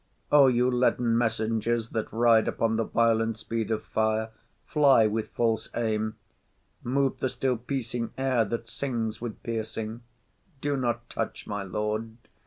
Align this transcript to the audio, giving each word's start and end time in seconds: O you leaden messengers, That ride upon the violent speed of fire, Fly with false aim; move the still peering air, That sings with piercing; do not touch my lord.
O 0.31 0.47
you 0.47 0.71
leaden 0.71 1.15
messengers, 1.15 1.91
That 1.91 2.11
ride 2.11 2.47
upon 2.47 2.75
the 2.75 2.83
violent 2.85 3.37
speed 3.37 3.69
of 3.69 3.83
fire, 3.83 4.31
Fly 4.65 5.05
with 5.05 5.27
false 5.29 5.69
aim; 5.75 6.15
move 6.83 7.19
the 7.19 7.29
still 7.29 7.55
peering 7.57 8.09
air, 8.17 8.43
That 8.43 8.67
sings 8.67 9.21
with 9.21 9.43
piercing; 9.43 10.01
do 10.59 10.75
not 10.75 11.07
touch 11.11 11.45
my 11.45 11.61
lord. 11.61 12.17